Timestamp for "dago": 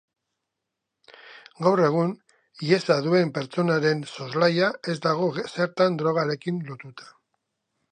5.07-5.31